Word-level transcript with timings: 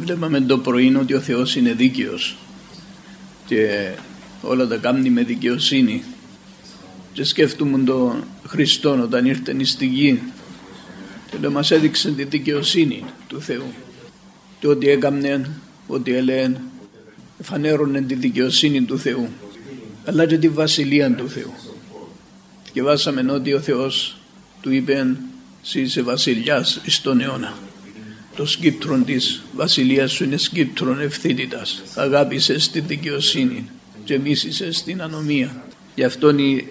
Βλέπαμε 0.00 0.40
το 0.40 0.58
πρωί 0.58 0.96
ότι 0.96 1.14
ο 1.14 1.20
Θεός 1.20 1.56
είναι 1.56 1.72
δίκαιος 1.72 2.36
και 3.46 3.90
όλα 4.42 4.66
τα 4.66 4.76
κάνει 4.76 5.10
με 5.10 5.22
δικαιοσύνη. 5.22 6.02
Και 7.12 7.24
σκέφτομαι 7.24 7.78
τον 7.78 8.24
Χριστό 8.46 9.02
όταν 9.02 9.26
ήρθε 9.26 9.64
στη 9.64 9.86
γη 9.86 10.22
και 11.40 11.48
μας 11.48 11.70
έδειξε 11.70 12.10
τη 12.10 12.24
δικαιοσύνη 12.24 13.04
του 13.28 13.40
Θεού. 13.40 13.72
Και 14.60 14.66
ό,τι 14.66 14.88
έκαμνε, 14.88 15.50
ό,τι 15.86 16.14
έλεγε 16.14 16.52
φανέρωνε 17.42 18.00
τη 18.00 18.14
δικαιοσύνη 18.14 18.82
του 18.82 18.98
Θεού 18.98 19.28
αλλά 20.04 20.26
και 20.26 20.38
τη 20.38 20.48
βασιλεία 20.48 21.14
του 21.14 21.28
Θεού. 21.28 21.52
Και 22.72 22.82
βάσαμε 22.82 23.32
ότι 23.32 23.52
ο 23.52 23.60
Θεός 23.60 24.16
του 24.60 24.72
είπε 24.72 25.16
«Συ 25.62 25.80
είσαι 25.80 26.02
βασιλιάς 26.02 26.80
εις 26.84 27.00
τον 27.00 27.20
αιώνα» 27.20 27.54
το 28.38 28.46
σκύπτρον 28.46 29.04
της 29.04 29.42
βασιλείας 29.56 30.12
σου 30.12 30.24
είναι 30.24 30.36
σκύπτρον 30.36 31.00
ευθύτητας. 31.00 31.82
Αγάπησες 31.94 32.70
τη 32.70 32.80
δικαιοσύνη 32.80 33.68
και 34.04 34.18
μίσησες 34.18 34.76
στην 34.76 35.02
ανομία. 35.02 35.64
Γι' 35.94 36.04
αυτόν 36.04 36.38
η 36.38 36.68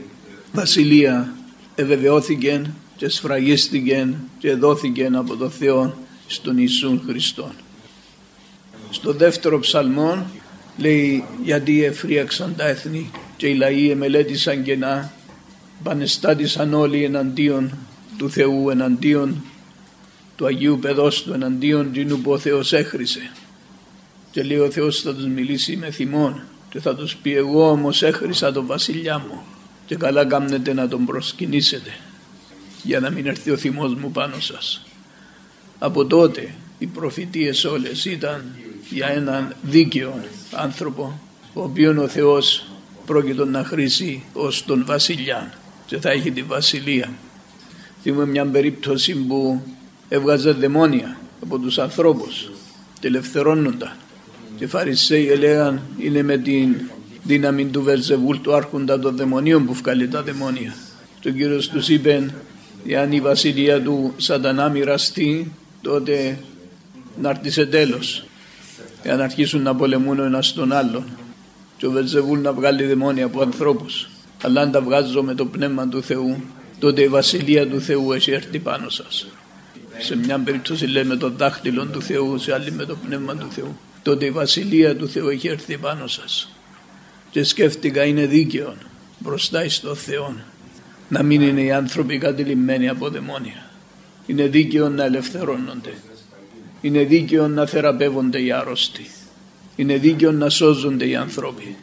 βασιλεία 0.54 1.34
ευεβαιώθηκε 1.76 2.62
και 2.96 3.10
σφραγίστηκε 3.10 4.14
και 4.40 4.54
δόθηκε 4.54 5.10
από 5.14 5.36
το 5.36 5.50
Θεό 5.50 5.98
στον 6.28 6.58
Ιησούν 6.58 7.02
Χριστόν. 7.08 7.52
Στο 8.90 9.14
δεύτερο 9.14 9.60
ψαλμό 9.60 10.26
λέει 10.78 11.24
γιατί 11.44 11.84
εφρίαξαν 11.84 12.56
τα 12.58 12.68
έθνη 12.68 13.12
και 13.38 13.48
οι 13.48 13.56
λαοί 13.56 13.90
εμελέτησαν 13.90 14.64
κενά 14.64 15.14
πανεστάτησαν 15.84 16.74
όλοι 16.74 17.04
εναντίον 17.04 17.78
του 18.18 18.30
Θεού 18.30 18.70
εναντίον 18.70 19.44
του 20.38 20.46
Αγίου 20.46 20.80
Παιδός 20.82 21.24
του 21.24 21.34
εναντίον 21.34 21.92
τίνου 21.92 22.20
που 22.20 22.32
ο 22.32 22.38
Θεός 22.38 22.74
έχρισε. 22.74 23.32
Και 24.32 24.44
λέει 24.44 24.58
ο 24.58 24.72
Θεός 24.72 25.02
θα 25.02 25.16
τους 25.16 25.26
μιλήσει 25.26 25.76
με 25.78 25.92
θυμόν 25.92 26.42
και 26.70 26.80
θα 26.80 26.96
τους 26.96 27.16
πει 27.16 27.36
εγώ 27.36 27.70
όμως 27.70 28.04
έχρισα 28.04 28.52
τον 28.52 28.66
βασιλιά 28.66 29.18
μου 29.18 29.44
και 29.86 29.96
καλά 29.96 30.26
κάμνετε 30.26 30.74
να 30.74 30.88
τον 30.88 31.06
προσκυνήσετε 31.06 31.92
για 32.84 33.00
να 33.00 33.10
μην 33.10 33.26
έρθει 33.26 33.52
ο 33.52 33.58
θυμός 33.58 33.96
μου 33.96 34.12
πάνω 34.12 34.40
σας. 34.40 34.86
Από 35.80 36.06
τότε 36.06 36.54
οι 36.78 36.86
προφητείες 36.86 37.64
όλες 37.66 38.06
ήταν 38.06 38.56
για 38.90 39.08
έναν 39.08 39.56
δίκαιο 39.62 40.20
άνθρωπο 40.52 41.20
ο 41.54 41.64
οποίον 41.64 41.98
ο 41.98 42.08
Θεός 42.08 42.68
πρόκειτο 43.06 43.46
να 43.46 43.64
χρήσει 43.64 44.24
ως 44.34 44.66
τον 44.66 44.86
βασιλιά 44.86 45.54
και 45.86 45.98
θα 46.00 46.10
έχει 46.10 46.32
τη 46.32 46.44
βασιλεία. 46.44 47.14
Θυμούμε 48.02 48.26
μια 48.26 48.46
περίπτωση 48.46 49.16
που 49.16 49.62
έβγαζε 50.10 50.52
δαιμόνια 50.52 51.18
από 51.44 51.60
τους 51.60 51.80
ανθρώπους 51.80 52.52
και 53.00 53.08
ελευθερώνονταν. 53.08 53.92
Και 54.58 54.64
οι 54.64 54.68
Φαρισαίοι 54.68 55.30
έλεγαν 55.30 55.82
είναι 55.98 56.24
με 56.24 56.38
την 56.38 56.76
δύναμη 57.24 57.66
του 57.66 57.82
Βελζεβούλ 57.82 58.38
του 58.38 58.56
άρχοντα 58.56 59.00
των 59.00 59.16
δαιμονίων 59.16 59.66
που 59.66 59.74
βγάλει 59.74 60.08
τα 60.08 60.24
δαιμόνια. 60.24 60.76
Και 61.20 61.30
ο 61.30 61.32
Κύριος 61.32 61.70
τους 61.70 61.90
είπε 61.90 62.34
εάν 62.88 63.12
η 63.12 63.22
βασιλεία 63.22 63.82
του 63.82 64.14
σατανά 64.18 64.70
μοιραστεί 64.70 65.52
τότε 65.82 66.40
να 67.22 67.30
έρθει 67.30 67.50
σε 67.50 67.66
τέλος 67.66 68.26
εάν 69.04 69.22
αρχίσουν 69.22 69.62
να 69.62 69.76
πολεμούν 69.76 70.20
ο 70.20 70.24
ένας 70.24 70.54
τον 70.54 70.72
άλλον 70.72 71.04
και 71.78 71.86
ο 71.86 71.92
Βελζεβούλ 71.92 72.40
να 72.40 72.54
βγάλει 72.54 72.86
δαιμόνια 72.86 73.26
από 73.26 73.42
ανθρώπους 73.42 74.10
αλλά 74.44 74.62
αν 74.62 74.72
τα 74.72 74.82
βγάζω 74.82 75.24
με 75.24 75.34
το 75.36 75.46
πνεύμα 75.46 75.88
του 75.88 76.04
Θεού 76.04 76.42
τότε 76.80 77.02
η 77.02 77.08
βασιλεία 77.08 77.68
του 77.68 77.82
Θεού 77.82 78.12
έχει 78.12 78.32
έρθει 78.32 78.60
πάνω 78.60 78.90
σας 78.90 79.28
σε 80.00 80.16
μια 80.16 80.40
περίπτωση 80.40 80.86
λέμε 80.86 81.16
το 81.16 81.30
δάχτυλο 81.30 81.86
του 81.86 82.02
Θεού, 82.02 82.38
σε 82.38 82.54
άλλη 82.54 82.72
με 82.72 82.86
το 82.86 82.96
πνεύμα 83.06 83.36
του 83.36 83.48
Θεού. 83.52 83.78
Τότε 84.04 84.26
η 84.26 84.32
βασιλεία 84.32 84.96
του 84.96 85.08
Θεού 85.10 85.28
έχει 85.28 85.48
έρθει 85.48 85.78
πάνω 85.78 86.08
σας. 86.08 86.52
Και 87.30 87.44
σκέφτηκα 87.44 88.04
είναι 88.04 88.26
δίκαιο 88.26 88.76
μπροστά 89.20 89.70
στο 89.70 89.96
Θεό 89.96 90.36
να 91.10 91.24
μην 91.24 91.42
είναι 91.42 91.62
οι 91.62 91.72
άνθρωποι 91.72 92.18
κατηλημμένοι 92.18 92.90
από 92.90 93.10
δαιμόνια. 93.10 93.70
Είναι 94.26 94.48
δίκαιο 94.48 94.90
να 94.90 95.04
ελευθερώνονται. 95.04 95.94
Είναι 96.82 97.04
δίκαιο 97.04 97.48
να 97.48 97.66
θεραπεύονται 97.66 98.42
οι 98.42 98.52
άρρωστοι. 98.52 99.10
Είναι 99.76 99.98
δίκαιο 99.98 100.32
να 100.32 100.50
σώζονται 100.50 101.08
οι 101.08 101.16
άνθρωποι. 101.16 101.76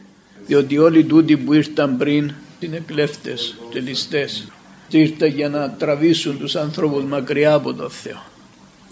Διότι 0.47 0.79
όλοι 0.79 1.05
τούτοι 1.05 1.37
που 1.37 1.53
ήρθαν 1.53 1.97
πριν 1.97 2.33
είναι 2.61 2.83
κλέφτες 2.87 3.57
και 3.71 3.81
ληστές 3.81 4.47
ήρθαν 4.89 5.29
για 5.29 5.49
να 5.49 5.71
τραβήσουν 5.71 6.39
τους 6.39 6.57
ανθρώπους 6.57 7.05
μακριά 7.05 7.55
από 7.55 7.75
τον 7.75 7.91
Θεό. 7.91 8.23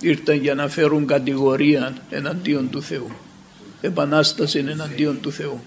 Ήρθαν 0.00 0.36
για 0.36 0.54
να 0.54 0.68
φέρουν 0.68 1.06
κατηγορία 1.06 1.96
εναντίον 2.10 2.70
του 2.70 2.82
Θεού. 2.82 3.10
Επανάσταση 3.80 4.58
εναντίον 4.58 5.20
του 5.20 5.32
Θεού. 5.32 5.60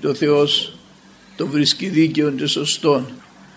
Και 0.00 0.06
ο 0.06 0.14
Θεός 0.14 0.76
το 1.36 1.46
βρίσκει 1.46 1.88
δίκαιο 1.88 2.30
και 2.30 2.46
σωστό 2.46 3.06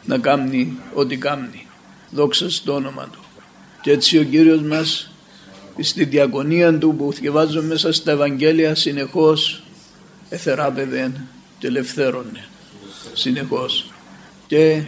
να 0.06 0.18
κάνει 0.18 0.78
ό,τι 0.94 1.18
κάνει. 1.18 1.68
Δόξα 2.10 2.50
στο 2.50 2.74
όνομα 2.74 3.10
Του. 3.12 3.20
Και 3.82 3.92
έτσι 3.92 4.18
ο 4.18 4.24
Κύριος 4.24 4.62
μας 4.62 5.12
στη 5.80 6.04
διακονία 6.06 6.78
Του 6.78 6.96
που 6.98 7.12
διαβάζω 7.12 7.62
μέσα 7.62 7.92
στα 7.92 8.12
Ευαγγέλια 8.12 8.76
συνεχώς 8.76 9.64
εθεράπευε 10.30 11.12
και 11.60 11.68
ελευθέρωνε 11.68 12.46
συνεχώς 13.14 13.92
και 14.48 14.84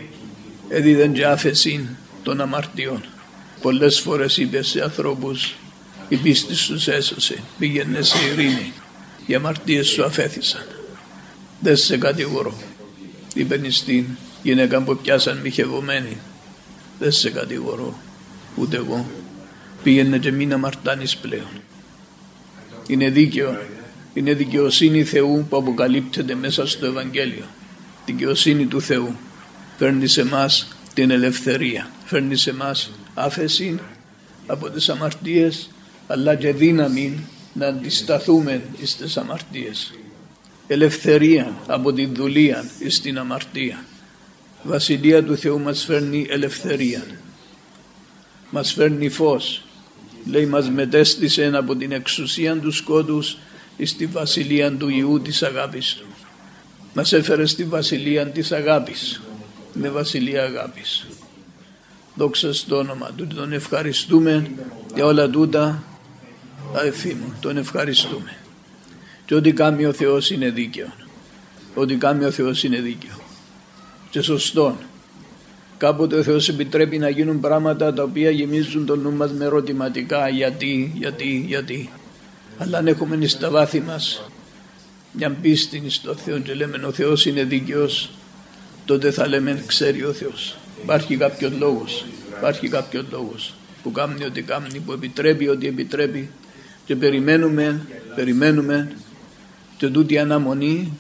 έδιδεν 0.69 1.13
και 1.13 1.25
άφεση 1.25 1.89
των 2.23 2.41
αμαρτιών. 2.41 3.03
Πολλές 3.61 3.99
φορές 3.99 4.37
είπε 4.37 4.61
σε 4.61 4.81
ανθρώπους 4.81 5.55
η 6.09 6.15
πίστη 6.15 6.55
σου 6.55 6.91
έσωσε, 6.91 7.43
πήγαινε 7.59 8.01
σε 8.01 8.17
ειρήνη, 8.25 8.73
οι 9.25 9.35
αμαρτίες 9.35 9.87
σου 9.87 10.03
αφέθησαν. 10.03 10.65
Δεν 11.59 11.75
σε 11.75 11.97
κατηγορώ, 11.97 12.53
είπε 13.33 13.69
στην 13.69 14.05
γυναίκα 14.43 14.81
που 14.81 14.97
πιάσαν 14.97 15.37
μοιχευωμένη. 15.37 16.17
Δεν 16.99 17.11
σε 17.11 17.29
κατηγορώ, 17.29 17.99
ούτε 18.55 18.77
εγώ. 18.77 19.05
Πήγαινε 19.83 20.17
και 20.17 20.31
μην 20.31 20.53
αμαρτάνεις 20.53 21.17
πλέον. 21.17 21.61
Είναι 22.87 23.09
δίκαιο, 23.09 23.57
είναι 24.13 24.33
δικαιοσύνη 24.33 25.03
Θεού 25.03 25.45
που 25.49 25.57
αποκαλύπτεται 25.57 26.35
μέσα 26.35 26.67
στο 26.67 26.85
Ευαγγέλιο. 26.85 27.45
Δικαιοσύνη 28.05 28.65
του 28.65 28.81
Θεού 28.81 29.15
φέρνει 29.77 30.07
σε 30.07 30.21
εμάς 30.21 30.67
την 30.93 31.11
ελευθερία, 31.11 31.89
φέρνει 32.05 32.35
σε 32.35 32.49
εμάς 32.49 32.91
άφεση 33.13 33.79
από 34.47 34.69
τις 34.69 34.89
αμαρτίες 34.89 35.69
αλλά 36.07 36.35
και 36.35 36.53
δύναμη 36.53 37.19
να 37.53 37.67
αντισταθούμε 37.67 38.61
στις 38.83 39.17
αμαρτίες. 39.17 39.93
Ελευθερία 40.67 41.55
από 41.67 41.93
την 41.93 42.13
δουλεία 42.15 42.65
στην 42.87 43.17
αμαρτία. 43.17 43.85
Βασιλεία 44.63 45.23
του 45.23 45.37
Θεού 45.37 45.59
μας 45.59 45.83
φέρνει 45.83 46.25
ελευθερία. 46.29 47.03
Μας 48.49 48.73
φέρνει 48.73 49.09
φως. 49.09 49.63
Λέει 50.25 50.45
μας 50.45 50.69
μετέστησε 50.69 51.51
από 51.53 51.75
την 51.75 51.91
εξουσία 51.91 52.55
του 52.55 52.71
σκότους 52.71 53.37
στη 53.83 54.05
βασιλεία 54.05 54.71
του 54.71 54.89
Ιού 54.89 55.21
της 55.21 55.43
αγάπης 55.43 55.93
του. 55.93 56.05
Μας 56.93 57.13
έφερε 57.13 57.45
στη 57.45 57.63
βασιλεία 57.63 58.27
της 58.27 58.51
αγάπης 58.51 59.21
με 59.75 59.89
βασιλεία 59.89 60.43
αγάπης. 60.43 61.07
Δόξα 62.15 62.53
στο 62.53 62.77
όνομα 62.77 63.11
του. 63.15 63.27
Τον 63.27 63.53
ευχαριστούμε 63.53 64.51
για 64.95 65.05
όλα 65.05 65.29
τούτα 65.29 65.83
αδελφοί 66.75 67.13
μου. 67.13 67.33
Τον 67.41 67.57
ευχαριστούμε. 67.57 68.37
Και 69.25 69.35
ό,τι 69.35 69.53
κάνει 69.53 69.85
ο 69.85 69.93
Θεός 69.93 70.31
είναι 70.31 70.49
δίκαιο. 70.49 70.87
Ό,τι 71.73 71.95
κάνει 71.95 72.25
ο 72.25 72.31
Θεός 72.31 72.63
είναι 72.63 72.79
δίκαιο. 72.79 73.19
Και 74.09 74.21
σωστό. 74.21 74.77
Κάποτε 75.77 76.15
ο 76.15 76.23
Θεός 76.23 76.49
επιτρέπει 76.49 76.97
να 76.97 77.09
γίνουν 77.09 77.39
πράγματα 77.39 77.93
τα 77.93 78.03
οποία 78.03 78.29
γεμίζουν 78.29 78.85
τον 78.85 78.99
νου 78.99 79.11
μας 79.11 79.31
με 79.31 79.45
ερωτηματικά 79.45 80.29
γιατί, 80.29 80.93
γιατί, 80.95 81.45
γιατί. 81.47 81.89
Αλλά 82.57 82.77
αν 82.77 82.87
έχουμε 82.87 83.27
στα 83.27 83.49
βάθη 83.49 83.81
μας 83.81 84.23
μια 85.11 85.31
πίστη 85.31 85.89
στο 85.89 86.13
Θεό 86.15 86.39
και 86.39 86.53
λέμε 86.53 86.85
ο 86.85 86.91
Θεός 86.91 87.25
είναι 87.25 87.43
δίκαιος 87.43 88.09
τότε 88.85 89.11
θα 89.11 89.27
λέμε 89.27 89.63
ξέρει 89.65 90.03
ο 90.03 90.13
Θεός. 90.13 90.57
Υπάρχει 90.83 91.17
κάποιος 91.17 91.51
λόγος, 91.59 92.05
υπάρχει 92.37 92.67
κάποιος 92.67 93.05
λόγος 93.11 93.53
που 93.83 93.91
κάνει 93.91 94.25
ό,τι 94.25 94.41
κάνει, 94.41 94.79
που 94.79 94.91
επιτρέπει 94.91 95.47
ό,τι 95.47 95.67
επιτρέπει 95.67 96.29
και 96.85 96.95
περιμένουμε, 96.95 97.85
περιμένουμε 98.15 98.91
και 99.77 99.87
τούτη 99.87 100.17
αναμονή 100.17 100.97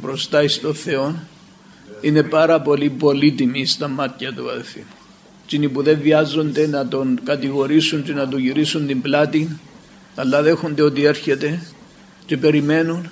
μπροστά 0.00 0.48
στο 0.48 0.74
Θεό 0.74 1.14
είναι 2.00 2.22
πάρα 2.22 2.60
πολύ 2.60 2.90
πολύτιμη 2.90 3.66
στα 3.66 3.88
μάτια 3.88 4.32
του 4.32 4.50
αδελφοί. 4.50 4.82
Εκείνοι 5.44 5.68
που 5.68 5.82
δεν 5.82 5.98
βιάζονται 6.02 6.66
να 6.66 6.88
τον 6.88 7.20
κατηγορήσουν 7.24 8.02
και 8.02 8.12
να 8.12 8.28
του 8.28 8.38
γυρίσουν 8.38 8.86
την 8.86 9.00
πλάτη 9.00 9.58
αλλά 10.14 10.42
δέχονται 10.42 10.82
ότι 10.82 11.04
έρχεται 11.04 11.62
και 12.26 12.36
περιμένουν 12.36 13.10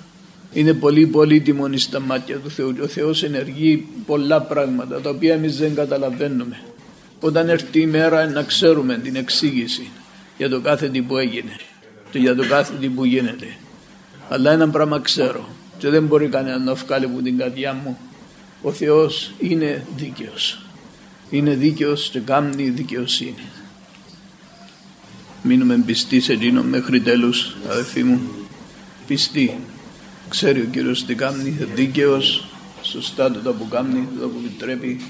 είναι 0.53 0.73
πολύ 0.73 1.07
πολύτιμο 1.07 1.69
στα 1.75 1.99
μάτια 1.99 2.37
του 2.37 2.49
Θεού 2.49 2.75
ο 2.81 2.87
Θεός 2.87 3.23
ενεργεί 3.23 3.87
πολλά 4.05 4.41
πράγματα 4.41 5.01
τα 5.01 5.09
οποία 5.09 5.33
εμείς 5.33 5.57
δεν 5.57 5.75
καταλαβαίνουμε. 5.75 6.59
Όταν 7.19 7.49
έρθει 7.49 7.81
η 7.81 7.85
μέρα 7.85 8.29
να 8.29 8.43
ξέρουμε 8.43 8.97
την 8.97 9.15
εξήγηση 9.15 9.89
για 10.37 10.49
το 10.49 10.61
κάθε 10.61 10.89
τι 10.89 11.01
που 11.01 11.17
έγινε. 11.17 11.57
και 12.11 12.19
για 12.19 12.35
το 12.35 12.47
κάθε 12.47 12.73
τι 12.79 12.87
που 12.87 13.05
γίνεται. 13.05 13.47
Αλλά 14.29 14.51
ένα 14.51 14.69
πράγμα 14.69 14.99
ξέρω 14.99 15.49
και 15.77 15.89
δεν 15.89 16.05
μπορεί 16.05 16.27
κανένας 16.27 16.63
να 16.63 16.73
βγάλει 16.73 17.05
από 17.05 17.21
την 17.21 17.37
καρδιά 17.37 17.73
μου. 17.73 17.97
Ο 18.61 18.71
Θεός 18.71 19.31
είναι 19.39 19.85
δίκαιος. 19.95 20.61
Είναι 21.29 21.55
δίκαιος 21.55 22.09
και 22.09 22.19
κάνει 22.19 22.69
δικαιοσύνη. 22.69 23.45
Μείνουμε 25.43 25.83
πιστοί 25.85 26.19
σε 26.19 26.33
εκείνον 26.33 26.65
μέχρι 26.65 27.01
τέλους 27.01 27.55
αδελφοί 27.69 28.03
μου. 28.03 28.21
Πιστοί. 29.07 29.57
Ξέρει 30.29 30.61
ο 30.61 30.65
Κύριος 30.71 31.05
τι 31.05 31.15
κάνει, 31.15 31.49
δίκαιος, 31.75 32.47
σωστά 32.81 33.31
το 33.31 33.53
που 33.53 33.67
κάνει, 33.67 34.07
το 34.19 34.27
που 34.27 34.41
επιτρέπει. 34.45 35.01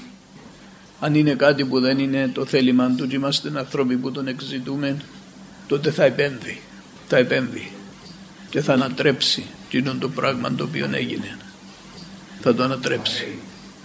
Αν 1.00 1.14
είναι 1.14 1.34
κάτι 1.34 1.64
που 1.64 1.80
δεν 1.80 1.98
είναι 1.98 2.30
το 2.34 2.44
θέλημα 2.44 2.94
του 2.96 3.06
και 3.06 3.16
είμαστε 3.16 3.52
άνθρωποι 3.56 3.96
που 3.96 4.10
τον 4.10 4.26
εξητούμε, 4.26 4.96
τότε 5.66 5.90
θα 5.90 6.04
επέμβει. 6.04 6.60
Θα 7.08 7.16
επέμβει 7.16 7.70
και 8.50 8.60
θα 8.60 8.72
ανατρέψει 8.72 9.44
εκείνον 9.66 9.98
το 9.98 10.08
πράγμα 10.08 10.52
το 10.54 10.64
οποίο 10.64 10.90
έγινε. 10.92 11.38
Θα 12.40 12.54
το 12.54 12.62
ανατρέψει 12.62 13.38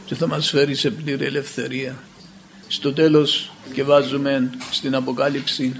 και 0.05 0.15
θα 0.15 0.27
μας 0.27 0.49
φέρει 0.49 0.75
σε 0.75 0.91
πλήρη 0.91 1.25
ελευθερία. 1.25 1.95
Στο 2.67 2.93
τέλος 2.93 3.51
και 3.73 3.83
βάζουμε 3.83 4.49
στην 4.71 4.95
Αποκάλυψη 4.95 5.75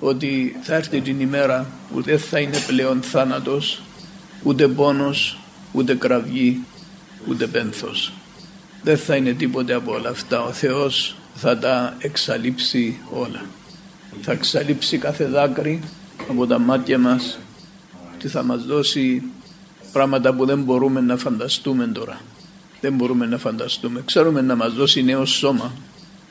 ότι 0.00 0.56
θα 0.62 0.74
έρθει 0.74 1.00
την 1.00 1.20
ημέρα 1.20 1.70
που 1.92 2.02
δεν 2.02 2.18
θα 2.18 2.38
είναι 2.38 2.58
πλέον 2.66 3.02
θάνατος, 3.02 3.82
ούτε 4.42 4.68
πόνος, 4.68 5.38
ούτε 5.72 5.94
κραυγή, 5.94 6.64
ούτε 7.28 7.46
πένθος. 7.46 8.12
Δεν 8.82 8.98
θα 8.98 9.16
είναι 9.16 9.32
τίποτε 9.32 9.74
από 9.74 9.92
όλα 9.92 10.10
αυτά. 10.10 10.42
Ο 10.42 10.52
Θεός 10.52 11.16
θα 11.34 11.58
τα 11.58 11.96
εξαλείψει 11.98 13.00
όλα. 13.10 13.44
Θα 14.22 14.32
εξαλείψει 14.32 14.98
κάθε 14.98 15.24
δάκρυ 15.24 15.80
από 16.28 16.46
τα 16.46 16.58
μάτια 16.58 16.98
μας 16.98 17.38
και 18.18 18.28
θα 18.28 18.42
μας 18.42 18.64
δώσει 18.64 19.22
πράγματα 19.92 20.34
που 20.34 20.46
δεν 20.46 20.62
μπορούμε 20.62 21.00
να 21.00 21.16
φανταστούμε 21.16 21.86
τώρα. 21.86 22.20
Δεν 22.80 22.92
μπορούμε 22.92 23.26
να 23.26 23.38
φανταστούμε. 23.38 24.02
Ξέρουμε 24.04 24.40
να 24.40 24.56
μας 24.56 24.72
δώσει 24.72 25.02
νέο 25.02 25.24
σώμα 25.24 25.72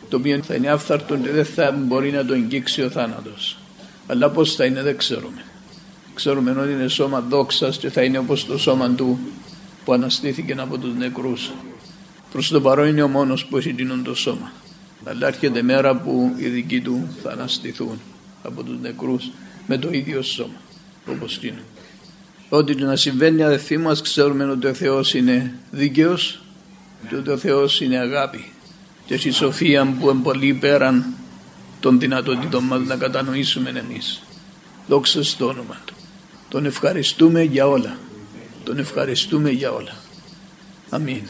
το 0.09 0.17
οποίο 0.17 0.43
θα 0.43 0.55
είναι 0.55 0.69
άφθαρτο 0.69 1.17
και 1.17 1.31
δεν 1.31 1.45
θα 1.45 1.71
μπορεί 1.71 2.11
να 2.11 2.25
το 2.25 2.33
εγγύξει 2.33 2.81
ο 2.81 2.89
θάνατος. 2.89 3.57
Αλλά 4.07 4.29
πώς 4.29 4.55
θα 4.55 4.65
είναι 4.65 4.81
δεν 4.81 4.97
ξέρουμε. 4.97 5.43
Ξέρουμε 6.17 6.51
ότι 6.51 6.71
είναι 6.71 6.87
σώμα 6.87 7.21
δόξας 7.21 7.77
και 7.77 7.89
θα 7.89 8.03
είναι 8.03 8.17
όπως 8.17 8.45
το 8.45 8.57
σώμα 8.57 8.89
του 8.89 9.19
που 9.85 9.93
αναστήθηκε 9.93 10.55
από 10.57 10.77
τους 10.77 10.95
νεκρούς. 10.95 11.51
Προς 12.31 12.47
το 12.47 12.61
παρόν 12.61 12.87
είναι 12.87 13.01
ο 13.01 13.07
μόνος 13.07 13.45
που 13.45 13.57
έχει 13.57 13.73
τίνον 13.73 14.03
το 14.03 14.15
σώμα. 14.15 14.51
Αλλά 15.03 15.27
έρχεται 15.27 15.61
μέρα 15.61 15.95
που 15.95 16.33
οι 16.37 16.47
δικοί 16.47 16.81
του 16.81 17.07
θα 17.23 17.31
αναστηθούν 17.31 17.99
από 18.43 18.63
τους 18.63 18.79
νεκρούς 18.81 19.31
με 19.67 19.77
το 19.77 19.89
ίδιο 19.91 20.21
σώμα 20.21 20.61
όπως 21.07 21.39
είναι. 21.41 21.63
Ό,τι 22.49 22.75
να 22.75 22.95
συμβαίνει 22.95 23.43
αδελφοί 23.43 23.77
μας 23.77 24.01
ξέρουμε 24.01 24.45
ότι 24.45 24.67
ο 24.67 24.73
Θεός 24.73 25.13
είναι 25.13 25.53
δίκαιος 25.71 26.41
και 27.09 27.15
ότι 27.15 27.29
ο 27.29 27.37
Θεός 27.37 27.81
είναι 27.81 27.97
αγάπη 27.97 28.51
και 29.05 29.13
η 29.13 29.31
σοφία 29.31 29.95
που 29.99 30.09
είναι 30.09 30.23
πολύ 30.23 30.53
πέραν 30.53 31.05
των 31.79 31.99
δυνατότητων 31.99 32.63
μας 32.63 32.81
να 32.81 32.95
κατανοήσουμε 32.95 33.69
εμείς. 33.69 34.21
Δόξα 34.87 35.23
στο 35.23 35.47
όνομα 35.47 35.77
Του. 35.85 35.96
Τον 36.49 36.65
ευχαριστούμε 36.65 37.41
για 37.41 37.67
όλα. 37.67 37.97
Τον 38.63 38.77
ευχαριστούμε 38.77 39.49
για 39.49 39.71
όλα. 39.71 39.95
Αμήν. 40.89 41.23